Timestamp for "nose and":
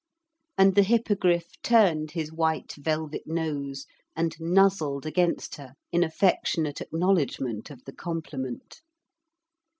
3.27-4.35